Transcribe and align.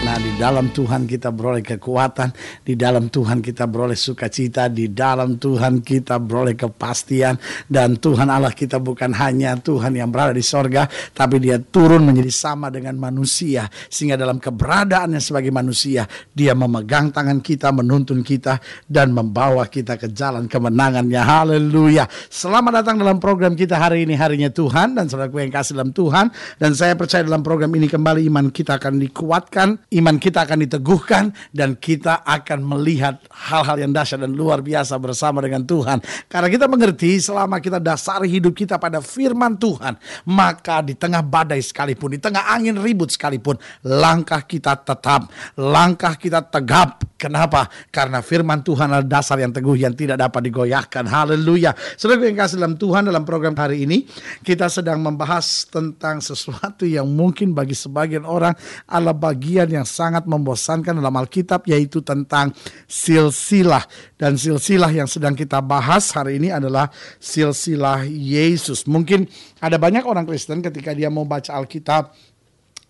Nah, 0.00 0.16
di 0.16 0.32
dalam 0.40 0.72
Tuhan 0.72 1.04
kita 1.04 1.28
beroleh 1.28 1.60
kekuatan, 1.60 2.32
di 2.64 2.72
dalam 2.72 3.12
Tuhan 3.12 3.44
kita 3.44 3.68
beroleh 3.68 3.92
sukacita, 3.92 4.72
di 4.72 4.88
dalam 4.88 5.36
Tuhan 5.36 5.84
kita 5.84 6.16
beroleh 6.16 6.56
kepastian, 6.56 7.36
dan 7.68 8.00
Tuhan 8.00 8.32
Allah 8.32 8.56
kita 8.56 8.80
bukan 8.80 9.12
hanya 9.12 9.60
Tuhan 9.60 9.92
yang 9.92 10.08
berada 10.08 10.32
di 10.32 10.40
sorga, 10.40 10.88
tapi 11.12 11.36
Dia 11.44 11.60
turun 11.60 12.08
menjadi 12.08 12.32
sama 12.32 12.72
dengan 12.72 12.96
manusia, 12.96 13.68
sehingga 13.92 14.16
dalam 14.16 14.40
keberadaannya 14.40 15.20
sebagai 15.20 15.52
manusia, 15.52 16.08
Dia 16.32 16.56
memegang 16.56 17.12
tangan 17.12 17.44
kita, 17.44 17.68
menuntun 17.68 18.24
kita, 18.24 18.56
dan 18.88 19.12
membawa 19.12 19.68
kita 19.68 20.00
ke 20.00 20.08
jalan 20.16 20.48
kemenangannya. 20.48 21.20
Haleluya! 21.20 22.08
Selamat 22.32 22.80
datang 22.80 22.96
dalam 22.96 23.20
program 23.20 23.52
kita 23.52 23.76
hari 23.76 24.08
ini, 24.08 24.16
harinya 24.16 24.48
Tuhan, 24.48 24.96
dan 24.96 25.12
saudaraku 25.12 25.44
yang 25.44 25.52
kasih 25.52 25.76
dalam 25.76 25.92
Tuhan, 25.92 26.32
dan 26.56 26.72
saya 26.72 26.96
percaya 26.96 27.20
dalam 27.20 27.44
program 27.44 27.68
ini 27.76 27.84
kembali 27.84 28.24
iman 28.32 28.48
kita 28.48 28.80
akan 28.80 28.96
dikuatkan, 28.96 29.89
iman 29.90 30.16
kita 30.22 30.46
akan 30.46 30.58
diteguhkan 30.66 31.34
dan 31.50 31.74
kita 31.74 32.22
akan 32.22 32.62
melihat 32.62 33.18
hal-hal 33.30 33.76
yang 33.82 33.90
dahsyat 33.90 34.22
dan 34.22 34.32
luar 34.34 34.62
biasa 34.62 34.94
bersama 35.02 35.42
dengan 35.42 35.66
Tuhan. 35.66 35.98
Karena 36.30 36.46
kita 36.46 36.70
mengerti 36.70 37.18
selama 37.18 37.58
kita 37.58 37.82
dasari 37.82 38.30
hidup 38.30 38.54
kita 38.54 38.78
pada 38.78 39.02
firman 39.02 39.58
Tuhan, 39.58 39.98
maka 40.30 40.78
di 40.86 40.94
tengah 40.94 41.26
badai 41.26 41.58
sekalipun, 41.58 42.14
di 42.14 42.20
tengah 42.22 42.46
angin 42.54 42.78
ribut 42.78 43.10
sekalipun, 43.10 43.58
langkah 43.82 44.46
kita 44.46 44.78
tetap, 44.78 45.26
langkah 45.58 46.14
kita 46.14 46.46
tegap. 46.46 47.02
Kenapa? 47.20 47.68
Karena 47.92 48.24
firman 48.24 48.64
Tuhan 48.64 48.88
adalah 48.88 49.20
dasar 49.20 49.36
yang 49.36 49.52
teguh 49.52 49.76
yang 49.76 49.92
tidak 49.92 50.16
dapat 50.16 50.40
digoyahkan. 50.48 51.04
Haleluya. 51.04 51.76
Saudara 52.00 52.24
yang 52.24 52.38
kasih 52.38 52.56
dalam 52.56 52.80
Tuhan 52.80 53.12
dalam 53.12 53.28
program 53.28 53.52
hari 53.58 53.84
ini, 53.84 54.08
kita 54.40 54.72
sedang 54.72 55.04
membahas 55.04 55.68
tentang 55.68 56.24
sesuatu 56.24 56.88
yang 56.88 57.04
mungkin 57.04 57.52
bagi 57.52 57.76
sebagian 57.76 58.24
orang 58.24 58.56
adalah 58.88 59.12
bagian 59.12 59.68
yang 59.68 59.79
yang 59.80 59.88
sangat 59.88 60.28
membosankan 60.28 60.92
dalam 60.92 61.16
Alkitab 61.16 61.64
yaitu 61.64 62.04
tentang 62.04 62.52
silsilah 62.84 63.82
dan 64.20 64.36
silsilah 64.36 64.92
yang 64.92 65.08
sedang 65.08 65.32
kita 65.32 65.64
bahas 65.64 66.12
hari 66.12 66.36
ini 66.36 66.52
adalah 66.52 66.92
silsilah 67.16 68.04
Yesus. 68.04 68.84
Mungkin 68.84 69.24
ada 69.64 69.80
banyak 69.80 70.04
orang 70.04 70.28
Kristen 70.28 70.60
ketika 70.60 70.92
dia 70.92 71.08
mau 71.08 71.24
baca 71.24 71.56
Alkitab 71.56 72.12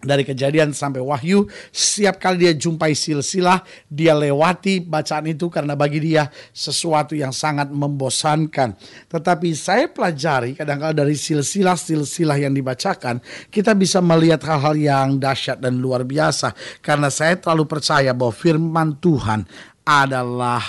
dari 0.01 0.25
kejadian 0.25 0.73
sampai 0.73 1.05
wahyu 1.05 1.45
setiap 1.69 2.17
kali 2.17 2.49
dia 2.49 2.53
jumpai 2.57 2.97
silsilah 2.97 3.61
dia 3.87 4.17
lewati 4.17 4.81
bacaan 4.81 5.29
itu 5.29 5.53
karena 5.53 5.77
bagi 5.77 6.01
dia 6.01 6.29
sesuatu 6.53 7.13
yang 7.13 7.31
sangat 7.31 7.69
membosankan. 7.69 8.75
Tetapi 9.09 9.49
saya 9.53 9.93
pelajari 9.93 10.57
kadang-kadang 10.57 11.05
dari 11.05 11.17
silsilah-silsilah 11.17 12.41
yang 12.41 12.53
dibacakan 12.57 13.21
kita 13.53 13.77
bisa 13.77 14.01
melihat 14.01 14.41
hal-hal 14.49 14.75
yang 14.77 15.09
dahsyat 15.21 15.61
dan 15.61 15.79
luar 15.79 16.03
biasa. 16.05 16.53
Karena 16.81 17.13
saya 17.13 17.37
terlalu 17.37 17.69
percaya 17.69 18.17
bahwa 18.17 18.33
firman 18.33 18.97
Tuhan 18.99 19.45
adalah 19.85 20.63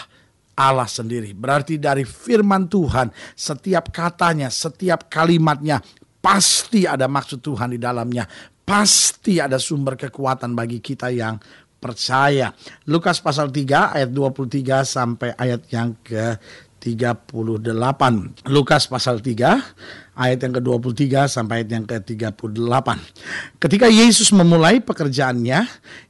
Allah 0.56 0.90
sendiri. 0.90 1.34
Berarti 1.34 1.80
dari 1.80 2.04
firman 2.04 2.68
Tuhan, 2.68 3.10
setiap 3.34 3.90
katanya, 3.90 4.52
setiap 4.52 5.08
kalimatnya 5.08 5.82
pasti 6.22 6.86
ada 6.86 7.10
maksud 7.10 7.42
Tuhan 7.42 7.74
di 7.74 7.80
dalamnya 7.82 8.30
pasti 8.72 9.36
ada 9.44 9.60
sumber 9.60 10.00
kekuatan 10.00 10.56
bagi 10.56 10.80
kita 10.80 11.12
yang 11.12 11.36
percaya. 11.76 12.56
Lukas 12.88 13.20
pasal 13.20 13.52
3 13.52 14.00
ayat 14.00 14.10
23 14.16 14.88
sampai 14.88 15.36
ayat 15.36 15.68
yang 15.76 16.00
ke 16.00 16.40
38. 16.80 17.36
Lukas 18.48 18.88
pasal 18.88 19.20
3 19.20 20.16
ayat 20.16 20.40
yang 20.40 20.54
ke-23 20.56 21.04
sampai 21.28 21.62
ayat 21.62 21.70
yang 21.76 21.84
ke-38. 21.84 22.88
Ketika 23.60 23.92
Yesus 23.92 24.32
memulai 24.32 24.80
pekerjaannya, 24.80 25.60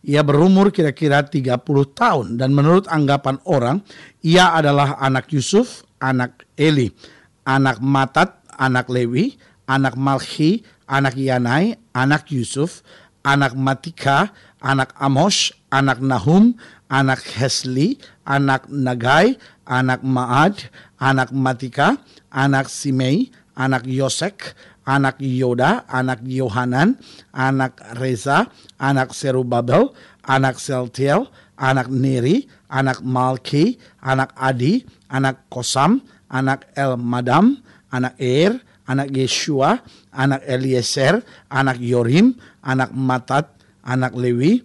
ia 0.05 0.21
berumur 0.21 0.69
kira-kira 0.69 1.25
30 1.25 1.57
tahun 1.97 2.37
dan 2.37 2.53
menurut 2.53 2.85
anggapan 2.93 3.41
orang, 3.49 3.81
ia 4.21 4.53
adalah 4.53 5.01
anak 5.01 5.33
Yusuf, 5.33 5.81
anak 5.97 6.45
Eli, 6.53 6.93
anak 7.41 7.81
Matat, 7.81 8.37
anak 8.53 8.85
Lewi, 8.85 9.33
anak 9.65 9.97
Malchi, 9.97 10.61
anak 10.91 11.15
Yanai, 11.15 11.79
anak 11.95 12.27
Yusuf, 12.35 12.83
anak 13.23 13.55
Matika, 13.55 14.35
anak 14.59 14.91
Amos, 14.99 15.55
anak 15.71 16.03
Nahum, 16.03 16.59
anak 16.91 17.23
Hesli, 17.39 17.95
anak 18.27 18.67
Nagai, 18.67 19.39
anak 19.63 20.03
Maad, 20.03 20.67
anak 20.99 21.31
Matika, 21.31 21.95
anak 22.27 22.67
Simei, 22.67 23.31
anak 23.55 23.87
Yosek, 23.87 24.51
anak 24.83 25.15
Yoda, 25.23 25.87
anak 25.87 26.19
Yohanan, 26.27 26.99
anak 27.31 27.79
Reza, 27.95 28.51
anak 28.75 29.15
Serubabel, 29.15 29.95
anak 30.27 30.59
Seltiel, 30.59 31.31
anak 31.55 31.87
Neri, 31.87 32.51
anak 32.67 32.99
Malki, 32.99 33.79
anak 34.03 34.35
Adi, 34.35 34.83
anak 35.07 35.47
Kosam, 35.47 36.03
anak 36.27 36.67
El 36.75 36.99
Madam, 36.99 37.63
anak 37.93 38.19
Er, 38.19 38.59
anak 38.91 39.07
Yeshua, 39.15 39.79
anak 40.11 40.43
Eliezer, 40.43 41.23
anak 41.47 41.79
Yorim, 41.79 42.35
anak 42.59 42.91
Matat, 42.91 43.47
anak 43.87 44.11
Lewi, 44.19 44.59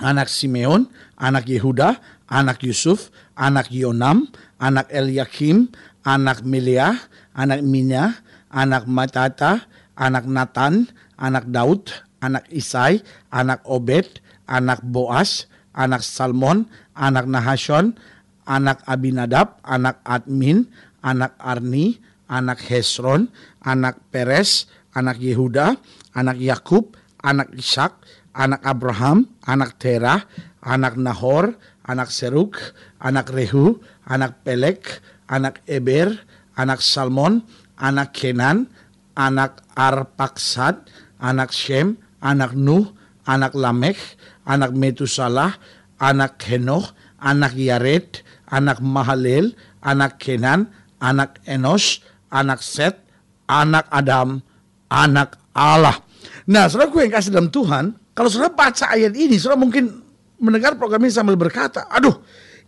anak 0.00 0.32
Simeon, 0.32 0.88
anak 1.20 1.44
Yehuda, 1.44 2.00
anak 2.32 2.64
Yusuf, 2.64 3.12
anak 3.36 3.68
Yonam, 3.68 4.32
anak 4.56 4.88
Eliakim, 4.88 5.68
anak 6.08 6.40
Meliah, 6.40 6.96
anak 7.36 7.60
Minya, 7.60 8.16
anak 8.48 8.88
Matata, 8.88 9.68
anak 9.92 10.24
Nathan, 10.24 10.88
anak 11.20 11.44
Daud, 11.52 11.92
anak 12.24 12.48
Isai, 12.48 13.04
anak 13.28 13.60
Obed, 13.68 14.24
anak 14.48 14.80
Boas, 14.80 15.44
anak 15.76 16.00
Salmon, 16.00 16.64
anak 16.96 17.28
Nahashon, 17.28 17.92
anak 18.48 18.80
Abinadab, 18.88 19.60
anak 19.66 20.00
Admin, 20.08 20.64
anak 21.04 21.36
Arni, 21.36 22.00
anak 22.28 22.60
Hesron, 22.68 23.32
anak 23.64 23.98
Peres, 24.12 24.68
anak 24.92 25.18
Yehuda, 25.18 25.74
anak 26.14 26.36
Yakub, 26.38 26.94
anak 27.24 27.50
Ishak, 27.56 27.98
anak 28.36 28.62
Abraham, 28.62 29.26
anak 29.48 29.80
Terah, 29.80 30.28
anak 30.62 30.94
Nahor, 31.00 31.56
anak 31.88 32.12
Seruk, 32.12 32.60
anak 33.00 33.32
Rehu, 33.32 33.80
anak 34.06 34.44
Pelek, 34.44 35.00
anak 35.26 35.64
Eber, 35.64 36.14
anak 36.54 36.84
Salmon, 36.84 37.42
anak 37.80 38.14
Kenan, 38.14 38.68
anak 39.16 39.64
Arpaksad, 39.74 40.86
anak 41.18 41.50
Shem, 41.50 41.98
anak 42.20 42.54
Nuh, 42.54 42.92
anak 43.26 43.56
Lamech, 43.56 43.98
anak 44.44 44.76
Metusalah, 44.76 45.56
anak 45.98 46.38
Henoch, 46.46 46.94
anak 47.18 47.54
Yared, 47.58 48.22
anak 48.48 48.78
Mahalel, 48.78 49.54
anak 49.82 50.22
Kenan, 50.22 50.70
anak 50.98 51.38
Enos, 51.46 52.02
anak 52.32 52.60
Set, 52.64 53.00
anak 53.48 53.88
Adam, 53.92 54.40
anak 54.88 55.36
Allah. 55.52 55.96
Nah, 56.48 56.68
saudara 56.68 56.88
gue 56.88 57.02
yang 57.04 57.12
kasih 57.12 57.32
dalam 57.32 57.52
Tuhan, 57.52 57.92
kalau 58.16 58.28
saudara 58.32 58.52
baca 58.52 58.92
ayat 58.92 59.12
ini, 59.16 59.36
saudara 59.36 59.60
mungkin 59.60 60.00
mendengar 60.40 60.78
program 60.78 61.04
ini 61.04 61.12
sambil 61.12 61.36
berkata, 61.36 61.88
aduh, 61.92 62.18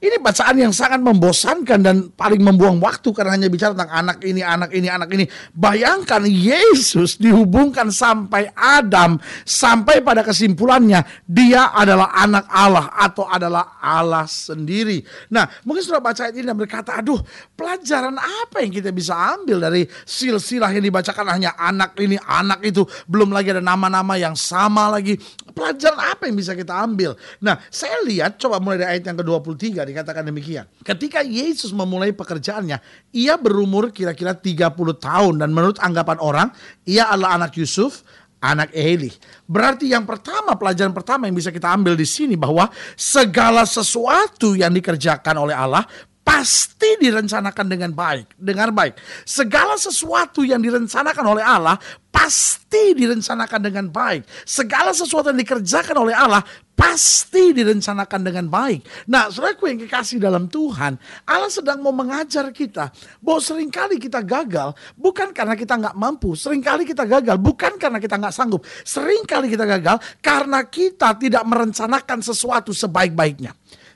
Ini 0.00 0.17
bacaan 0.17 0.56
yang 0.56 0.73
sangat 0.73 1.05
membosankan 1.05 1.85
dan 1.85 2.08
paling 2.17 2.41
membuang 2.41 2.81
waktu 2.81 3.12
karena 3.12 3.37
hanya 3.37 3.52
bicara 3.52 3.76
tentang 3.76 3.93
anak 3.93 4.25
ini, 4.25 4.41
anak 4.41 4.73
ini, 4.73 4.88
anak 4.88 5.12
ini. 5.12 5.29
Bayangkan 5.52 6.25
Yesus 6.25 7.20
dihubungkan 7.20 7.93
sampai 7.93 8.49
Adam 8.56 9.20
sampai 9.44 10.00
pada 10.00 10.25
kesimpulannya 10.25 11.05
dia 11.29 11.76
adalah 11.76 12.17
anak 12.17 12.49
Allah 12.49 12.88
atau 12.97 13.29
adalah 13.29 13.76
Allah 13.76 14.25
sendiri. 14.25 15.05
Nah, 15.29 15.44
mungkin 15.69 15.85
sudah 15.85 16.00
baca 16.00 16.32
ini 16.32 16.49
dan 16.49 16.56
berkata, 16.56 16.97
aduh 16.97 17.20
pelajaran 17.52 18.17
apa 18.17 18.64
yang 18.64 18.73
kita 18.73 18.97
bisa 18.97 19.12
ambil 19.37 19.69
dari 19.69 19.85
silsilah 20.08 20.73
yang 20.73 20.81
dibacakan 20.81 21.29
hanya 21.29 21.52
anak 21.61 21.93
ini, 22.00 22.17
anak 22.25 22.64
itu. 22.64 22.88
Belum 23.05 23.29
lagi 23.37 23.52
ada 23.52 23.61
nama-nama 23.61 24.17
yang 24.17 24.32
sama 24.32 24.88
lagi. 24.88 25.20
Pelajaran 25.52 26.00
apa 26.17 26.25
yang 26.25 26.41
bisa 26.41 26.56
kita 26.56 26.73
ambil? 26.73 27.20
Nah, 27.44 27.61
saya 27.69 28.00
lihat 28.08 28.41
coba 28.41 28.56
mulai 28.64 28.81
dari 28.81 28.97
ayat 28.97 29.12
yang 29.12 29.20
ke-23 29.20 29.89
dikatakan 29.90 30.22
demikian. 30.22 30.64
Ketika 30.87 31.20
Yesus 31.26 31.75
memulai 31.75 32.14
pekerjaannya, 32.14 32.78
ia 33.12 33.34
berumur 33.34 33.90
kira-kira 33.90 34.32
30 34.32 34.72
tahun 34.96 35.34
dan 35.42 35.50
menurut 35.50 35.82
anggapan 35.82 36.19
orang, 36.22 36.48
ia 36.87 37.10
adalah 37.10 37.37
anak 37.37 37.58
Yusuf, 37.58 38.06
anak 38.40 38.72
Eli. 38.72 39.12
Berarti 39.44 39.92
yang 39.92 40.08
pertama, 40.08 40.56
pelajaran 40.56 40.96
pertama 40.96 41.28
yang 41.28 41.37
bisa 41.37 41.52
kita 41.52 41.69
ambil 41.69 41.94
di 41.94 42.08
sini 42.08 42.34
bahwa 42.34 42.66
segala 42.96 43.69
sesuatu 43.69 44.56
yang 44.56 44.72
dikerjakan 44.72 45.37
oleh 45.37 45.54
Allah 45.54 45.84
pasti 46.30 46.94
direncanakan 47.02 47.66
dengan 47.66 47.90
baik, 47.90 48.38
dengan 48.38 48.70
baik. 48.70 48.94
Segala 49.26 49.74
sesuatu 49.74 50.46
yang 50.46 50.62
direncanakan 50.62 51.26
oleh 51.26 51.42
Allah 51.42 51.74
pasti 52.06 52.94
direncanakan 52.94 53.58
dengan 53.58 53.90
baik. 53.90 54.22
Segala 54.46 54.94
sesuatu 54.94 55.34
yang 55.34 55.42
dikerjakan 55.42 56.06
oleh 56.06 56.14
Allah 56.14 56.38
pasti 56.78 57.50
direncanakan 57.50 58.20
dengan 58.22 58.46
baik. 58.46 59.10
Nah, 59.10 59.26
saudaraku 59.26 59.74
yang 59.74 59.82
kekasih 59.82 60.22
dalam 60.22 60.46
Tuhan, 60.46 60.94
Allah 61.26 61.50
sedang 61.50 61.82
mau 61.82 61.90
mengajar 61.90 62.46
kita 62.54 62.94
bahwa 63.18 63.42
sering 63.42 63.68
kali 63.68 63.98
kita 63.98 64.22
gagal 64.22 64.70
bukan 64.94 65.34
karena 65.34 65.58
kita 65.58 65.82
nggak 65.82 65.98
mampu, 65.98 66.38
sering 66.38 66.62
kali 66.62 66.86
kita 66.86 67.10
gagal 67.10 67.42
bukan 67.42 67.74
karena 67.74 67.98
kita 67.98 68.14
nggak 68.22 68.32
sanggup, 68.32 68.62
sering 68.86 69.26
kali 69.26 69.50
kita 69.50 69.66
gagal 69.66 69.98
karena 70.22 70.62
kita 70.62 71.10
tidak 71.18 71.42
merencanakan 71.42 72.22
sesuatu 72.22 72.70
sebaik-baiknya. 72.70 73.50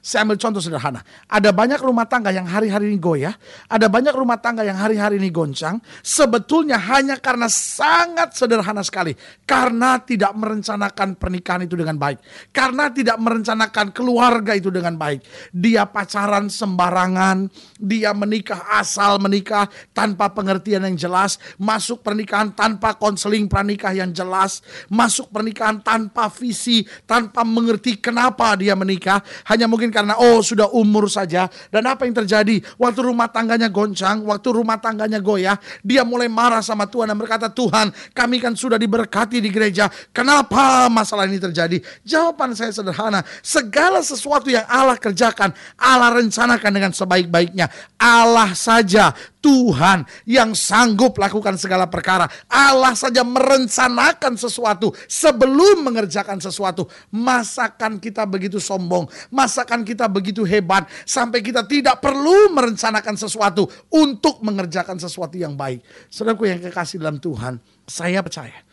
Saya 0.05 0.29
ambil 0.29 0.37
contoh 0.37 0.61
sederhana. 0.61 1.01
Ada 1.33 1.49
banyak 1.49 1.81
rumah 1.81 2.05
tangga 2.05 2.29
yang 2.29 2.45
hari-hari 2.45 2.93
ini 2.93 3.01
goyah. 3.01 3.33
Ada 3.73 3.89
banyak 3.89 4.13
rumah 4.13 4.37
tangga 4.37 4.61
yang 4.61 4.77
hari-hari 4.77 5.17
ini 5.17 5.33
goncang. 5.33 5.81
Sebetulnya 6.05 6.77
hanya 6.77 7.17
karena 7.17 7.49
sangat 7.49 8.37
sederhana 8.37 8.85
sekali. 8.85 9.17
Karena 9.49 9.97
tidak 10.05 10.37
merencanakan 10.37 11.17
pernikahan 11.17 11.65
itu 11.65 11.73
dengan 11.73 11.97
baik. 11.97 12.21
Karena 12.53 12.93
tidak 12.93 13.17
merencanakan 13.17 13.97
keluarga 13.97 14.53
itu 14.53 14.69
dengan 14.69 14.93
baik. 15.01 15.25
Dia 15.57 15.89
pacaran 15.89 16.53
sembarangan. 16.53 17.49
Dia 17.81 18.13
menikah 18.13 18.77
asal 18.77 19.17
menikah 19.25 19.73
tanpa 19.97 20.29
pengertian 20.37 20.85
yang 20.85 21.01
jelas. 21.01 21.41
Masuk 21.57 22.05
pernikahan 22.05 22.53
tanpa 22.53 22.93
konseling 23.01 23.49
pranikah 23.49 23.97
yang 23.97 24.13
jelas. 24.13 24.61
Masuk 24.93 25.33
pernikahan 25.33 25.81
tanpa 25.81 26.29
visi. 26.29 26.85
Tanpa 27.09 27.41
mengerti 27.41 27.97
kenapa 27.97 28.53
dia 28.61 28.77
menikah. 28.77 29.25
Hanya 29.49 29.65
mungkin 29.65 29.94
karena 29.95 30.19
oh 30.19 30.43
sudah 30.43 30.67
umur 30.75 31.07
saja. 31.07 31.47
Dan 31.71 31.87
apa 31.87 32.03
yang 32.03 32.19
terjadi? 32.19 32.59
Waktu 32.75 33.01
rumah 33.07 33.31
tangganya 33.31 33.71
goncang, 33.71 34.27
waktu 34.27 34.51
rumah 34.51 34.83
tangganya 34.83 35.23
goyah, 35.23 35.55
dia 35.87 36.03
mulai 36.03 36.27
marah 36.27 36.59
sama 36.67 36.91
Tuhan 36.91 37.15
dan 37.15 37.19
berkata, 37.19 37.47
"Tuhan, 37.47 37.95
kami 38.11 38.43
kan 38.43 38.59
sudah 38.59 38.75
diberkati 38.75 39.39
di 39.39 39.55
gereja. 39.55 39.87
Kenapa 40.11 40.91
masalah 40.91 41.31
ini 41.31 41.39
terjadi?" 41.39 41.79
Jawaban 42.03 42.59
saya 42.59 42.75
sederhana, 42.75 43.23
segala 43.39 44.03
sesuatu 44.03 44.51
yang 44.51 44.67
Allah 44.67 44.99
kerjakan, 44.99 45.55
Allah 45.79 46.19
rencanakan 46.19 46.73
dengan 46.75 46.91
sebaik-baiknya. 46.91 47.71
Allah 47.95 48.51
saja 48.59 49.15
Tuhan 49.45 50.09
yang 50.25 50.57
sanggup 50.57 51.21
lakukan 51.21 51.61
segala 51.61 51.85
perkara. 51.85 52.25
Allah 52.49 52.97
saja 52.97 53.21
merencanakan 53.21 54.41
sesuatu 54.41 54.97
sebelum 55.05 55.85
mengerjakan 55.85 56.41
sesuatu. 56.41 56.89
Masakan 57.13 58.01
kita 58.01 58.25
begitu 58.25 58.57
sombong, 58.57 59.05
masakan 59.29 59.85
kita 59.85 60.09
begitu 60.09 60.49
hebat 60.49 60.89
sampai 61.05 61.45
kita 61.45 61.69
tidak 61.69 62.01
perlu 62.01 62.57
merencanakan 62.57 63.21
sesuatu 63.21 63.69
untuk 63.93 64.41
mengerjakan 64.41 64.97
sesuatu 64.97 65.37
yang 65.37 65.53
baik. 65.53 65.85
Saudaraku 66.09 66.49
yang 66.49 66.65
kekasih 66.65 67.05
dalam 67.05 67.21
Tuhan, 67.21 67.61
saya 67.85 68.25
percaya 68.25 68.65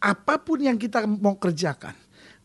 apa 0.00 0.40
pun 0.40 0.62
yang 0.62 0.80
kita 0.80 1.04
mau 1.04 1.36
kerjakan, 1.36 1.92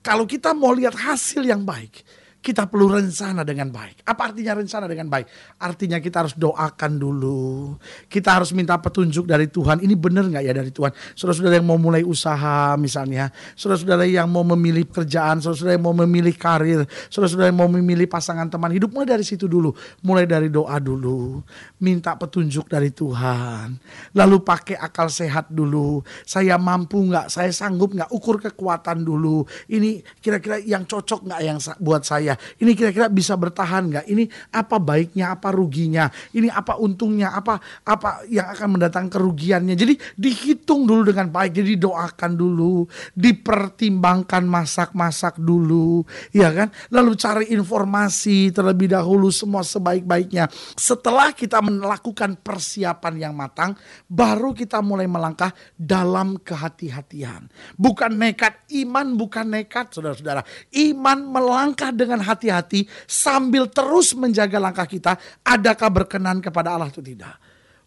kalau 0.04 0.28
kita 0.28 0.52
mau 0.52 0.76
lihat 0.76 0.92
hasil 0.92 1.46
yang 1.46 1.64
baik, 1.64 2.04
kita 2.46 2.70
perlu 2.70 2.94
rencana 2.94 3.42
dengan 3.42 3.74
baik. 3.74 4.06
Apa 4.06 4.30
artinya 4.30 4.62
rencana 4.62 4.86
dengan 4.86 5.10
baik? 5.10 5.26
Artinya 5.58 5.98
kita 5.98 6.22
harus 6.22 6.38
doakan 6.38 7.02
dulu. 7.02 7.74
Kita 8.06 8.38
harus 8.38 8.54
minta 8.54 8.78
petunjuk 8.78 9.26
dari 9.26 9.50
Tuhan. 9.50 9.82
Ini 9.82 9.98
benar 9.98 10.30
nggak 10.30 10.46
ya 10.46 10.54
dari 10.54 10.70
Tuhan? 10.70 10.94
Saudara-saudara 11.18 11.58
yang 11.58 11.66
mau 11.66 11.82
mulai 11.82 12.06
usaha 12.06 12.78
misalnya. 12.78 13.34
Saudara-saudara 13.58 14.06
yang 14.06 14.30
mau 14.30 14.46
memilih 14.46 14.86
pekerjaan. 14.86 15.42
Saudara-saudara 15.42 15.74
yang 15.74 15.90
mau 15.90 15.98
memilih 16.06 16.38
karir. 16.38 16.86
Saudara-saudara 17.10 17.50
yang 17.50 17.58
mau 17.58 17.66
memilih 17.66 18.06
pasangan 18.06 18.46
teman 18.46 18.70
hidup. 18.78 18.94
Mulai 18.94 19.18
dari 19.18 19.26
situ 19.26 19.50
dulu. 19.50 19.74
Mulai 20.06 20.30
dari 20.30 20.54
doa 20.54 20.78
dulu. 20.78 21.42
Minta 21.82 22.14
petunjuk 22.14 22.70
dari 22.70 22.94
Tuhan. 22.94 23.74
Lalu 24.14 24.38
pakai 24.46 24.78
akal 24.78 25.10
sehat 25.10 25.50
dulu. 25.50 26.06
Saya 26.22 26.62
mampu 26.62 27.02
nggak? 27.10 27.26
Saya 27.26 27.50
sanggup 27.50 27.98
nggak? 27.98 28.14
Ukur 28.14 28.38
kekuatan 28.38 29.02
dulu. 29.02 29.42
Ini 29.66 30.06
kira-kira 30.22 30.62
yang 30.62 30.86
cocok 30.86 31.26
nggak 31.26 31.42
yang 31.42 31.58
buat 31.82 32.06
saya? 32.06 32.35
Ini 32.36 32.72
kira-kira 32.76 33.08
bisa 33.08 33.36
bertahan 33.36 33.92
nggak? 33.92 34.06
Ini 34.08 34.24
apa 34.56 34.78
baiknya, 34.82 35.36
apa 35.36 35.52
ruginya? 35.52 36.08
Ini 36.36 36.52
apa 36.52 36.78
untungnya, 36.80 37.32
apa 37.36 37.60
apa 37.88 38.26
yang 38.28 38.52
akan 38.52 38.78
mendatang 38.80 39.08
kerugiannya? 39.08 39.76
Jadi 39.78 39.96
dihitung 40.16 40.88
dulu 40.88 41.08
dengan 41.08 41.30
baik. 41.30 41.56
Jadi 41.56 41.80
doakan 41.80 42.32
dulu, 42.36 42.86
dipertimbangkan 43.16 44.44
masak-masak 44.44 45.40
dulu, 45.40 46.04
ya 46.34 46.52
kan? 46.52 46.74
Lalu 46.92 47.12
cari 47.16 47.46
informasi 47.54 48.52
terlebih 48.52 48.92
dahulu 48.92 49.30
semua 49.30 49.62
sebaik-baiknya. 49.62 50.50
Setelah 50.76 51.32
kita 51.32 51.62
melakukan 51.62 52.40
persiapan 52.42 53.14
yang 53.30 53.34
matang, 53.38 53.78
baru 54.10 54.52
kita 54.52 54.82
mulai 54.82 55.06
melangkah 55.06 55.54
dalam 55.78 56.42
kehati-hatian. 56.42 57.48
Bukan 57.78 58.18
nekat, 58.18 58.66
iman 58.82 59.14
bukan 59.14 59.46
nekat, 59.46 59.94
saudara-saudara. 59.94 60.42
Iman 60.74 61.30
melangkah 61.30 61.94
dengan 61.94 62.25
hati-hati 62.26 62.90
sambil 63.06 63.70
terus 63.70 64.18
menjaga 64.18 64.58
langkah 64.58 64.90
kita, 64.90 65.14
adakah 65.46 65.90
berkenan 66.02 66.42
kepada 66.42 66.74
Allah 66.74 66.90
atau 66.90 67.06
tidak. 67.06 67.38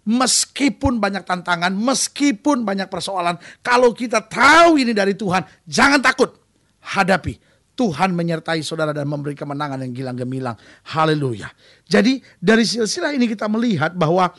Meskipun 0.09 1.03
banyak 1.03 1.27
tantangan, 1.27 1.75
meskipun 1.75 2.65
banyak 2.65 2.89
persoalan, 2.89 3.37
kalau 3.61 3.93
kita 3.93 4.25
tahu 4.25 4.81
ini 4.81 4.97
dari 4.97 5.13
Tuhan, 5.13 5.43
jangan 5.67 6.01
takut, 6.01 6.33
hadapi. 6.81 7.37
Tuhan 7.79 8.11
menyertai 8.11 8.59
saudara 8.67 8.91
dan 8.91 9.07
memberi 9.07 9.39
kemenangan 9.39 9.79
yang 9.87 9.95
gilang 9.95 10.19
gemilang. 10.19 10.59
Haleluya. 10.91 11.47
Jadi 11.87 12.19
dari 12.43 12.67
silsilah 12.67 13.15
ini 13.15 13.31
kita 13.31 13.47
melihat 13.47 13.95
bahwa 13.95 14.35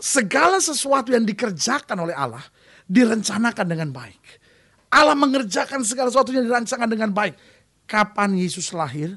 segala 0.00 0.56
sesuatu 0.56 1.12
yang 1.12 1.28
dikerjakan 1.28 2.08
oleh 2.08 2.16
Allah 2.16 2.40
direncanakan 2.88 3.66
dengan 3.68 3.92
baik. 3.92 4.24
Allah 4.88 5.12
mengerjakan 5.12 5.84
segala 5.84 6.08
sesuatu 6.08 6.32
yang 6.32 6.48
dirancangkan 6.48 6.88
dengan 6.88 7.12
baik 7.12 7.36
kapan 7.86 8.36
Yesus 8.36 8.74
lahir 8.74 9.14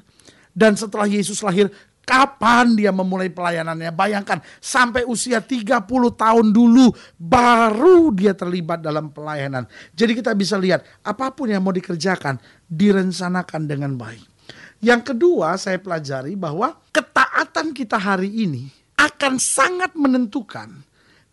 dan 0.54 0.74
setelah 0.78 1.06
Yesus 1.06 1.42
lahir 1.42 1.70
kapan 2.10 2.74
dia 2.74 2.90
memulai 2.90 3.30
pelayanannya. 3.30 3.94
Bayangkan 3.94 4.42
sampai 4.58 5.06
usia 5.06 5.38
30 5.38 5.86
tahun 6.18 6.46
dulu 6.50 6.90
baru 7.14 8.10
dia 8.10 8.34
terlibat 8.34 8.82
dalam 8.82 9.14
pelayanan. 9.14 9.70
Jadi 9.94 10.18
kita 10.18 10.34
bisa 10.34 10.58
lihat 10.58 10.82
apa 11.06 11.30
pun 11.30 11.46
yang 11.46 11.62
mau 11.62 11.70
dikerjakan 11.70 12.42
direncanakan 12.66 13.62
dengan 13.70 13.94
baik. 13.94 14.26
Yang 14.82 15.14
kedua 15.14 15.54
saya 15.54 15.78
pelajari 15.78 16.34
bahwa 16.34 16.74
ketaatan 16.90 17.76
kita 17.76 18.00
hari 18.00 18.32
ini 18.32 18.66
akan 18.98 19.38
sangat 19.38 19.94
menentukan 19.94 20.82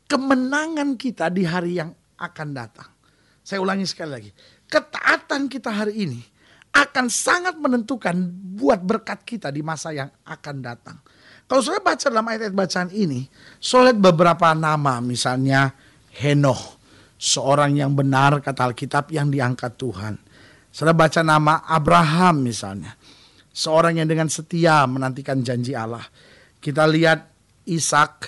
kemenangan 0.06 0.94
kita 1.00 1.34
di 1.34 1.42
hari 1.48 1.80
yang 1.82 1.90
akan 2.20 2.50
datang. 2.54 2.90
Saya 3.42 3.64
ulangi 3.64 3.88
sekali 3.88 4.12
lagi. 4.12 4.32
Ketaatan 4.68 5.48
kita 5.48 5.72
hari 5.72 6.06
ini 6.06 6.22
akan 6.84 7.10
sangat 7.10 7.58
menentukan 7.58 8.14
buat 8.58 8.82
berkat 8.82 9.26
kita 9.26 9.50
di 9.50 9.66
masa 9.66 9.94
yang 9.94 10.10
akan 10.26 10.56
datang. 10.62 10.98
Kalau 11.48 11.64
saya 11.64 11.80
baca 11.80 12.06
dalam 12.12 12.28
ayat-ayat 12.28 12.56
bacaan 12.56 12.90
ini, 12.92 13.24
saya 13.58 13.96
beberapa 13.96 14.52
nama 14.52 15.00
misalnya 15.00 15.72
Henoh, 16.18 16.60
seorang 17.16 17.78
yang 17.78 17.96
benar 17.96 18.44
kata 18.44 18.68
Alkitab 18.74 19.14
yang 19.16 19.32
diangkat 19.32 19.80
Tuhan. 19.80 20.20
Saya 20.74 20.92
baca 20.92 21.22
nama 21.24 21.64
Abraham 21.64 22.44
misalnya, 22.44 22.94
seorang 23.56 23.98
yang 23.98 24.10
dengan 24.12 24.28
setia 24.28 24.84
menantikan 24.86 25.40
janji 25.40 25.72
Allah. 25.72 26.04
Kita 26.60 26.84
lihat 26.84 27.32
Ishak, 27.64 28.28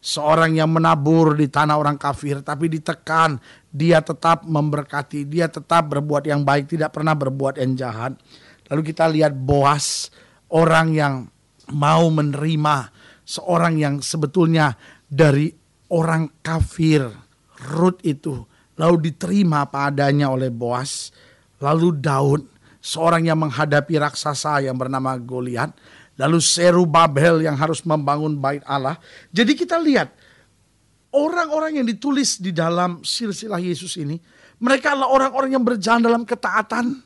seorang 0.00 0.56
yang 0.56 0.72
menabur 0.72 1.36
di 1.36 1.46
tanah 1.52 1.76
orang 1.76 2.00
kafir 2.00 2.40
tapi 2.40 2.72
ditekan 2.72 3.36
dia 3.70 4.02
tetap 4.02 4.42
memberkati, 4.42 5.22
dia 5.26 5.46
tetap 5.46 5.94
berbuat 5.94 6.26
yang 6.26 6.42
baik, 6.42 6.66
tidak 6.74 6.90
pernah 6.90 7.14
berbuat 7.14 7.62
yang 7.62 7.78
jahat. 7.78 8.18
Lalu 8.66 8.82
kita 8.90 9.06
lihat 9.06 9.34
Boas, 9.34 10.10
orang 10.50 10.94
yang 10.94 11.14
mau 11.70 12.10
menerima 12.10 12.90
seorang 13.22 13.78
yang 13.78 13.94
sebetulnya 14.02 14.74
dari 15.06 15.54
orang 15.94 16.42
kafir. 16.42 17.06
Ruth 17.60 18.00
itu 18.02 18.40
lalu 18.80 19.12
diterima 19.12 19.68
apa 19.68 19.90
adanya 19.90 20.30
oleh 20.34 20.50
Boas. 20.50 21.14
Lalu 21.62 21.94
Daud 22.00 22.42
seorang 22.80 23.28
yang 23.28 23.38
menghadapi 23.38 24.00
raksasa 24.00 24.66
yang 24.66 24.74
bernama 24.74 25.14
Goliat. 25.20 25.70
Lalu 26.18 26.38
Seru 26.42 26.84
Babel 26.84 27.46
yang 27.48 27.56
harus 27.56 27.80
membangun 27.86 28.36
bait 28.36 28.60
Allah. 28.68 29.00
Jadi 29.32 29.56
kita 29.56 29.80
lihat 29.80 30.12
orang-orang 31.14 31.82
yang 31.82 31.86
ditulis 31.86 32.38
di 32.38 32.54
dalam 32.54 33.02
silsilah 33.02 33.58
Yesus 33.58 33.98
ini 33.98 34.18
mereka 34.60 34.92
adalah 34.92 35.08
orang-orang 35.10 35.56
yang 35.56 35.64
berjalan 35.64 36.04
dalam 36.04 36.22
ketaatan 36.28 37.00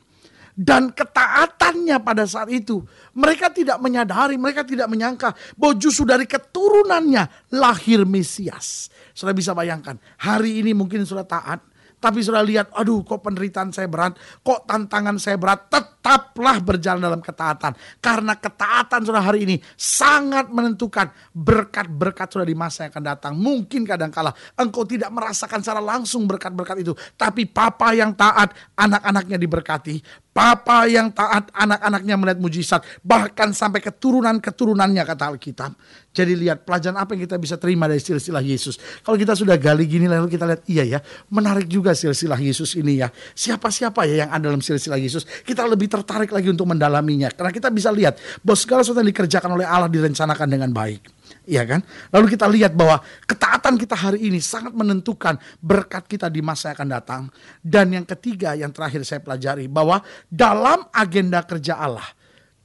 dan 0.55 0.91
ketaatannya 0.91 1.99
pada 2.03 2.23
saat 2.27 2.51
itu. 2.51 2.83
Mereka 3.15 3.51
tidak 3.51 3.79
menyadari, 3.79 4.39
mereka 4.39 4.63
tidak 4.63 4.87
menyangka 4.87 5.35
bahwa 5.55 5.73
justru 5.79 6.07
dari 6.07 6.27
keturunannya 6.27 7.51
lahir 7.55 8.07
Mesias. 8.07 8.91
Sudah 9.15 9.31
bisa 9.31 9.55
bayangkan, 9.55 9.95
hari 10.19 10.59
ini 10.59 10.75
mungkin 10.75 11.07
sudah 11.07 11.23
taat, 11.23 11.63
tapi 11.99 12.21
sudah 12.21 12.43
lihat, 12.45 12.69
aduh 12.75 13.01
kok 13.01 13.23
penderitaan 13.23 13.73
saya 13.73 13.89
berat, 13.89 14.15
kok 14.45 14.67
tantangan 14.69 15.17
saya 15.17 15.39
berat, 15.39 15.71
tetaplah 15.71 16.61
berjalan 16.61 17.01
dalam 17.01 17.21
ketaatan. 17.23 17.73
Karena 17.97 18.37
ketaatan 18.37 19.01
sudah 19.01 19.23
hari 19.23 19.47
ini 19.47 19.57
sangat 19.73 20.51
menentukan 20.53 21.09
berkat-berkat 21.33 22.27
sudah 22.29 22.45
di 22.45 22.53
masa 22.53 22.85
yang 22.85 22.91
akan 22.93 23.05
datang. 23.05 23.33
Mungkin 23.33 23.87
kadangkala 23.87 24.31
engkau 24.59 24.85
tidak 24.85 25.09
merasakan 25.09 25.59
secara 25.65 25.81
langsung 25.81 26.29
berkat-berkat 26.29 26.85
itu. 26.85 26.93
Tapi 27.17 27.49
papa 27.49 27.95
yang 27.95 28.13
taat, 28.13 28.53
anak-anaknya 28.77 29.41
diberkati. 29.41 30.24
Papa 30.35 30.83
yang 30.91 31.15
taat 31.15 31.47
anak-anaknya 31.55 32.19
melihat 32.19 32.39
mujizat. 32.43 32.83
Bahkan 33.07 33.55
sampai 33.55 33.79
keturunan-keturunannya 33.79 34.99
kata 35.07 35.31
Alkitab. 35.31 35.71
Jadi 36.11 36.35
lihat 36.35 36.67
pelajaran 36.67 36.99
apa 36.99 37.15
yang 37.15 37.23
kita 37.23 37.39
bisa 37.39 37.55
terima 37.55 37.87
dari 37.87 38.03
silsilah 38.03 38.43
Yesus. 38.43 38.75
Kalau 38.99 39.15
kita 39.15 39.31
sudah 39.31 39.55
gali 39.55 39.87
gini 39.87 40.11
lalu 40.11 40.27
kita 40.27 40.43
lihat 40.43 40.67
iya 40.67 40.83
ya. 40.83 40.99
Menarik 41.31 41.71
juga 41.71 41.95
silsilah 41.95 42.35
Yesus 42.35 42.75
ini 42.75 42.99
ya. 42.99 43.07
Siapa-siapa 43.31 44.03
ya 44.03 44.27
yang 44.27 44.29
ada 44.35 44.51
dalam 44.51 44.59
silsilah 44.59 44.99
Yesus. 44.99 45.23
Kita 45.23 45.63
lebih 45.63 45.87
tertarik 45.87 46.27
lagi 46.35 46.51
untuk 46.51 46.67
mendalaminya. 46.67 47.31
Karena 47.31 47.55
kita 47.55 47.71
bisa 47.71 47.87
lihat 47.95 48.19
bahwa 48.43 48.59
segala 48.59 48.83
sesuatu 48.83 49.07
yang 49.07 49.15
dikerjakan 49.15 49.55
oleh 49.55 49.63
Allah 49.63 49.87
direncanakan 49.87 50.47
dengan 50.51 50.75
baik. 50.75 51.14
Iya 51.45 51.63
kan? 51.65 51.81
Lalu 52.09 52.25
kita 52.33 52.49
lihat 52.49 52.73
bahwa 52.73 52.99
ketaatan 53.29 53.77
kita 53.77 53.93
hari 53.93 54.25
ini 54.25 54.41
sangat 54.41 54.73
menentukan 54.73 55.37
berkat 55.61 56.09
kita 56.09 56.25
di 56.29 56.41
masa 56.41 56.73
yang 56.73 56.77
akan 56.81 56.89
datang. 56.89 57.21
Dan 57.61 57.93
yang 57.93 58.05
ketiga 58.05 58.57
yang 58.57 58.73
terakhir 58.73 59.05
saya 59.05 59.21
pelajari 59.21 59.69
bahwa 59.69 60.01
dalam 60.25 60.89
agenda 60.89 61.45
kerja 61.45 61.77
Allah 61.77 62.05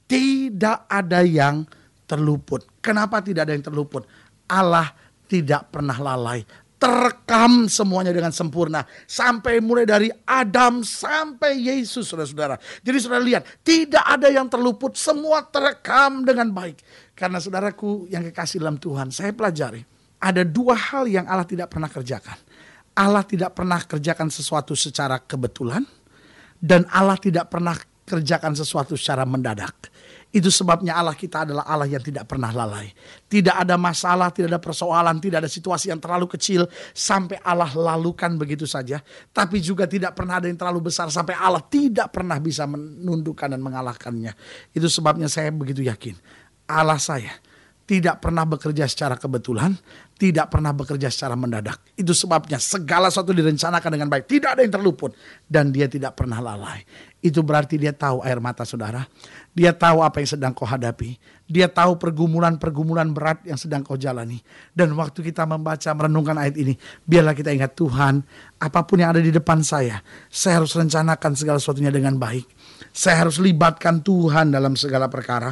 tidak 0.09 0.89
ada 0.89 1.21
yang 1.21 1.63
terluput. 2.09 2.65
Kenapa 2.81 3.21
tidak 3.21 3.47
ada 3.47 3.53
yang 3.53 3.63
terluput? 3.63 4.03
Allah 4.49 4.91
tidak 5.29 5.71
pernah 5.71 5.95
lalai 5.95 6.43
terekam 6.81 7.69
semuanya 7.69 8.09
dengan 8.09 8.33
sempurna 8.33 8.81
sampai 9.05 9.61
mulai 9.61 9.85
dari 9.85 10.09
Adam 10.25 10.81
sampai 10.81 11.61
Yesus 11.61 12.09
saudara-saudara. 12.09 12.57
Jadi 12.81 12.97
saudara 12.97 13.21
lihat, 13.21 13.45
tidak 13.61 14.01
ada 14.01 14.33
yang 14.33 14.49
terluput, 14.49 14.97
semua 14.97 15.45
terekam 15.45 16.25
dengan 16.25 16.49
baik. 16.49 16.81
Karena 17.13 17.37
saudaraku 17.37 18.09
yang 18.09 18.25
kekasih 18.25 18.57
dalam 18.57 18.81
Tuhan, 18.81 19.13
saya 19.13 19.29
pelajari 19.29 19.85
ada 20.17 20.41
dua 20.41 20.73
hal 20.73 21.05
yang 21.05 21.29
Allah 21.29 21.45
tidak 21.45 21.69
pernah 21.69 21.85
kerjakan. 21.85 22.37
Allah 22.97 23.21
tidak 23.29 23.53
pernah 23.53 23.77
kerjakan 23.85 24.33
sesuatu 24.33 24.73
secara 24.73 25.21
kebetulan 25.21 25.85
dan 26.57 26.89
Allah 26.89 27.15
tidak 27.21 27.49
pernah 27.49 27.77
kerjakan 28.09 28.57
sesuatu 28.57 28.97
secara 28.97 29.21
mendadak. 29.23 29.89
Itu 30.31 30.47
sebabnya 30.47 30.95
Allah 30.95 31.11
kita 31.11 31.43
adalah 31.43 31.67
Allah 31.67 31.91
yang 31.91 31.99
tidak 31.99 32.23
pernah 32.23 32.55
lalai. 32.55 32.87
Tidak 33.27 33.51
ada 33.51 33.75
masalah, 33.75 34.31
tidak 34.31 34.55
ada 34.55 34.63
persoalan, 34.63 35.19
tidak 35.19 35.43
ada 35.43 35.51
situasi 35.51 35.91
yang 35.91 35.99
terlalu 35.99 36.31
kecil 36.31 36.71
sampai 36.95 37.35
Allah 37.43 37.67
lalukan 37.75 38.39
begitu 38.39 38.63
saja. 38.63 39.03
Tapi 39.35 39.59
juga 39.59 39.83
tidak 39.91 40.15
pernah 40.15 40.39
ada 40.39 40.47
yang 40.47 40.55
terlalu 40.55 40.87
besar 40.87 41.11
sampai 41.11 41.35
Allah 41.35 41.59
tidak 41.67 42.15
pernah 42.15 42.39
bisa 42.39 42.63
menundukkan 42.63 43.51
dan 43.51 43.59
mengalahkannya. 43.59 44.31
Itu 44.71 44.87
sebabnya 44.87 45.27
saya 45.27 45.51
begitu 45.51 45.83
yakin. 45.83 46.15
Allah 46.71 46.95
saya 46.95 47.50
tidak 47.91 48.23
pernah 48.23 48.47
bekerja 48.47 48.87
secara 48.87 49.19
kebetulan, 49.19 49.75
tidak 50.15 50.47
pernah 50.47 50.71
bekerja 50.71 51.11
secara 51.11 51.35
mendadak. 51.35 51.91
Itu 51.99 52.15
sebabnya 52.15 52.55
segala 52.55 53.11
sesuatu 53.11 53.35
direncanakan 53.35 53.91
dengan 53.91 54.07
baik, 54.07 54.31
tidak 54.31 54.55
ada 54.55 54.63
yang 54.63 54.71
terluput 54.71 55.11
dan 55.43 55.75
dia 55.75 55.91
tidak 55.91 56.15
pernah 56.15 56.39
lalai. 56.39 56.87
Itu 57.19 57.43
berarti 57.43 57.75
dia 57.75 57.91
tahu 57.91 58.23
air 58.23 58.39
mata 58.39 58.63
saudara, 58.63 59.03
dia 59.51 59.75
tahu 59.75 60.07
apa 60.07 60.23
yang 60.23 60.29
sedang 60.39 60.55
kau 60.55 60.63
hadapi, 60.63 61.19
dia 61.51 61.67
tahu 61.67 61.99
pergumulan-pergumulan 61.99 63.11
berat 63.11 63.43
yang 63.43 63.59
sedang 63.59 63.83
kau 63.83 63.99
jalani. 63.99 64.39
Dan 64.71 64.95
waktu 64.95 65.19
kita 65.19 65.43
membaca 65.43 65.91
merenungkan 65.91 66.39
ayat 66.39 66.55
ini, 66.55 66.79
biarlah 67.03 67.35
kita 67.35 67.51
ingat 67.51 67.75
Tuhan, 67.75 68.23
apa 68.63 68.87
pun 68.87 69.03
yang 69.03 69.11
ada 69.11 69.19
di 69.19 69.35
depan 69.35 69.67
saya, 69.67 69.99
saya 70.31 70.63
harus 70.63 70.71
rencanakan 70.79 71.35
segala 71.35 71.59
sesuatunya 71.59 71.91
dengan 71.91 72.15
baik. 72.15 72.47
Saya 72.95 73.27
harus 73.27 73.35
libatkan 73.35 73.99
Tuhan 73.99 74.55
dalam 74.55 74.79
segala 74.79 75.11
perkara. 75.11 75.51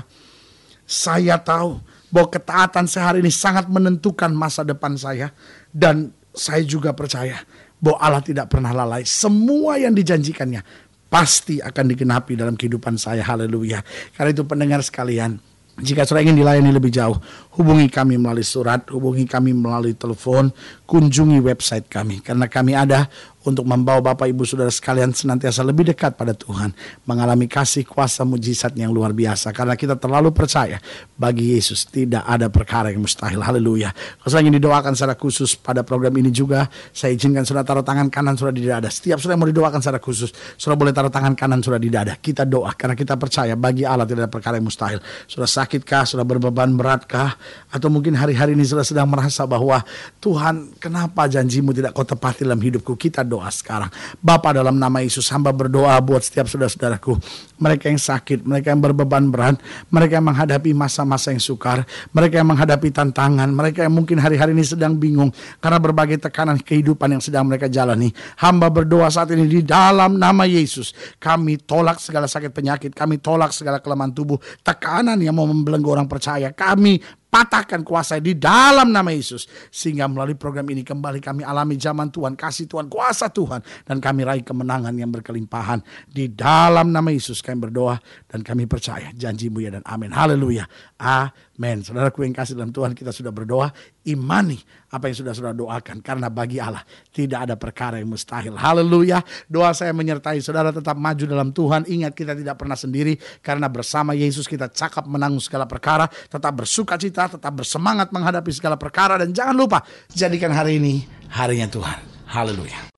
Saya 0.88 1.36
tahu 1.38 1.89
bahwa 2.10 2.28
ketaatan 2.30 2.86
saya 2.90 3.14
hari 3.14 3.22
ini 3.22 3.32
sangat 3.34 3.70
menentukan 3.70 4.30
masa 4.34 4.66
depan 4.66 4.98
saya 4.98 5.30
dan 5.70 6.10
saya 6.34 6.62
juga 6.66 6.94
percaya 6.94 7.42
bahwa 7.80 7.98
Allah 8.02 8.24
tidak 8.26 8.52
pernah 8.52 8.76
lalai. 8.76 9.08
Semua 9.08 9.80
yang 9.80 9.96
dijanjikannya 9.96 10.62
pasti 11.10 11.58
akan 11.58 11.86
digenapi 11.90 12.38
dalam 12.38 12.54
kehidupan 12.54 13.00
saya. 13.00 13.26
Haleluya. 13.26 13.82
Karena 14.14 14.30
itu 14.36 14.44
pendengar 14.46 14.84
sekalian, 14.86 15.42
jika 15.80 16.04
saudara 16.06 16.28
ingin 16.28 16.44
dilayani 16.44 16.70
lebih 16.76 16.92
jauh, 16.92 17.18
hubungi 17.60 17.92
kami 17.92 18.16
melalui 18.16 18.48
surat, 18.48 18.88
hubungi 18.88 19.28
kami 19.28 19.52
melalui 19.52 19.92
telepon, 20.00 20.48
kunjungi 20.88 21.44
website 21.44 21.92
kami. 21.92 22.24
Karena 22.24 22.48
kami 22.48 22.72
ada 22.72 23.12
untuk 23.44 23.64
membawa 23.64 24.04
Bapak 24.12 24.28
Ibu 24.28 24.44
Saudara 24.44 24.68
sekalian 24.68 25.16
senantiasa 25.16 25.64
lebih 25.64 25.88
dekat 25.88 26.20
pada 26.20 26.36
Tuhan, 26.36 26.76
mengalami 27.08 27.48
kasih 27.48 27.88
kuasa 27.88 28.28
mujizat 28.28 28.76
yang 28.76 28.92
luar 28.92 29.16
biasa 29.16 29.56
karena 29.56 29.80
kita 29.80 29.96
terlalu 29.96 30.36
percaya 30.36 30.76
bagi 31.16 31.56
Yesus 31.56 31.88
tidak 31.88 32.28
ada 32.28 32.52
perkara 32.52 32.92
yang 32.92 33.04
mustahil. 33.04 33.40
Haleluya. 33.40 33.96
Kalau 33.96 34.30
saya 34.30 34.44
ingin 34.44 34.60
didoakan 34.60 34.92
secara 34.92 35.16
khusus 35.16 35.56
pada 35.56 35.88
program 35.88 36.12
ini 36.20 36.36
juga, 36.36 36.68
saya 36.92 37.16
izinkan 37.16 37.48
Saudara 37.48 37.64
taruh 37.64 37.86
tangan 37.86 38.12
kanan 38.12 38.36
Saudara 38.36 38.56
di 38.56 38.68
dada. 38.68 38.92
Setiap 38.92 39.24
Saudara 39.24 39.40
mau 39.40 39.48
didoakan 39.48 39.80
secara 39.80 40.00
khusus, 40.04 40.36
Saudara 40.60 40.76
boleh 40.76 40.94
taruh 40.94 41.12
tangan 41.12 41.34
kanan 41.40 41.64
Saudara 41.64 41.80
di 41.80 41.92
dada. 41.92 42.14
Kita 42.20 42.44
doa 42.44 42.76
karena 42.76 42.96
kita 43.00 43.16
percaya 43.16 43.56
bagi 43.56 43.88
Allah 43.88 44.04
tidak 44.04 44.28
ada 44.28 44.32
perkara 44.32 44.60
yang 44.60 44.68
mustahil. 44.68 45.00
Saudara 45.32 45.48
sakitkah, 45.48 46.04
Saudara 46.04 46.28
berbeban 46.28 46.76
beratkah, 46.76 47.40
atau 47.70 47.88
mungkin 47.92 48.18
hari-hari 48.18 48.58
ini 48.58 48.66
Saudara 48.66 48.86
sedang 48.86 49.10
merasa 49.10 49.46
bahwa 49.46 49.82
Tuhan 50.18 50.78
kenapa 50.82 51.30
janjimu 51.30 51.70
tidak 51.76 51.94
kau 51.94 52.06
tepati 52.06 52.46
dalam 52.46 52.58
hidupku. 52.58 52.98
Kita 52.98 53.22
doa 53.22 53.50
sekarang. 53.54 53.90
Bapak 54.18 54.58
dalam 54.58 54.78
nama 54.78 55.02
Yesus 55.06 55.30
hamba 55.30 55.54
berdoa 55.54 55.98
buat 56.02 56.26
setiap 56.26 56.50
saudara-saudaraku. 56.50 57.18
Mereka 57.60 57.92
yang 57.92 58.00
sakit, 58.00 58.48
mereka 58.48 58.72
yang 58.72 58.82
berbeban 58.82 59.30
berat, 59.30 59.60
mereka 59.92 60.18
yang 60.18 60.28
menghadapi 60.32 60.72
masa-masa 60.72 61.36
yang 61.36 61.44
sukar, 61.44 61.84
mereka 62.16 62.40
yang 62.40 62.50
menghadapi 62.50 62.90
tantangan, 62.90 63.52
mereka 63.52 63.84
yang 63.84 63.94
mungkin 63.94 64.18
hari-hari 64.18 64.56
ini 64.56 64.64
sedang 64.64 64.96
bingung 64.96 65.30
karena 65.60 65.78
berbagai 65.78 66.18
tekanan 66.24 66.58
kehidupan 66.60 67.20
yang 67.20 67.24
sedang 67.24 67.46
mereka 67.46 67.68
jalani. 67.68 68.10
Hamba 68.40 68.72
berdoa 68.72 69.12
saat 69.12 69.30
ini 69.36 69.46
di 69.46 69.62
dalam 69.62 70.16
nama 70.16 70.48
Yesus. 70.48 70.96
Kami 71.20 71.60
tolak 71.64 72.00
segala 72.00 72.26
sakit 72.26 72.52
penyakit, 72.56 72.92
kami 72.96 73.20
tolak 73.20 73.52
segala 73.52 73.84
kelemahan 73.84 74.16
tubuh, 74.16 74.40
tekanan 74.64 75.20
yang 75.20 75.36
mau 75.36 75.46
membelenggu 75.46 75.90
orang 75.92 76.08
percaya. 76.08 76.56
Kami 76.56 77.00
patahkan 77.30 77.86
kuasa 77.86 78.18
di 78.18 78.36
dalam 78.36 78.90
nama 78.90 79.14
Yesus. 79.14 79.46
Sehingga 79.70 80.10
melalui 80.10 80.36
program 80.36 80.66
ini 80.74 80.82
kembali 80.82 81.22
kami 81.22 81.46
alami 81.46 81.78
zaman 81.78 82.10
Tuhan, 82.10 82.34
kasih 82.34 82.66
Tuhan, 82.66 82.90
kuasa 82.90 83.30
Tuhan. 83.30 83.62
Dan 83.86 84.02
kami 84.02 84.26
raih 84.26 84.44
kemenangan 84.44 84.94
yang 84.98 85.14
berkelimpahan. 85.14 85.80
Di 86.10 86.34
dalam 86.34 86.90
nama 86.90 87.14
Yesus 87.14 87.40
kami 87.46 87.70
berdoa 87.70 88.02
dan 88.28 88.42
kami 88.42 88.66
percaya 88.66 89.14
janjimu 89.14 89.62
ya 89.62 89.80
dan 89.80 89.86
amin. 89.86 90.12
Haleluya. 90.12 90.66
Amin. 91.00 91.49
Saudaraku 91.60 92.24
yang 92.24 92.32
kasih 92.32 92.56
dalam 92.56 92.72
Tuhan 92.72 92.96
kita 92.96 93.12
sudah 93.12 93.36
berdoa. 93.36 93.68
Imani 94.08 94.56
apa 94.96 95.12
yang 95.12 95.18
sudah 95.20 95.34
sudah 95.36 95.52
doakan. 95.52 96.00
Karena 96.00 96.32
bagi 96.32 96.58
Allah 96.64 96.82
tidak 97.12 97.46
ada 97.46 97.56
perkara 97.60 98.00
yang 98.00 98.08
mustahil. 98.08 98.56
Haleluya. 98.56 99.20
Doa 99.52 99.76
saya 99.76 99.92
menyertai 99.92 100.40
saudara 100.40 100.72
tetap 100.72 100.96
maju 100.96 101.24
dalam 101.28 101.52
Tuhan. 101.52 101.84
Ingat 101.86 102.16
kita 102.16 102.32
tidak 102.34 102.56
pernah 102.56 102.80
sendiri. 102.80 103.20
Karena 103.44 103.68
bersama 103.68 104.16
Yesus 104.16 104.48
kita 104.48 104.72
cakap 104.72 105.04
menanggung 105.04 105.44
segala 105.44 105.68
perkara. 105.68 106.08
Tetap 106.08 106.64
bersuka 106.64 106.96
cita, 106.96 107.28
tetap 107.28 107.52
bersemangat 107.52 108.10
menghadapi 108.16 108.50
segala 108.56 108.80
perkara. 108.80 109.20
Dan 109.20 109.36
jangan 109.36 109.54
lupa 109.54 109.84
jadikan 110.16 110.56
hari 110.56 110.80
ini 110.80 111.04
harinya 111.36 111.68
Tuhan. 111.68 112.00
Haleluya. 112.32 112.90